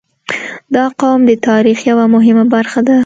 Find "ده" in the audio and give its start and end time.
2.87-2.97